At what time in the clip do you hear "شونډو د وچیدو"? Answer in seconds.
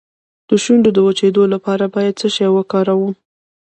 0.63-1.43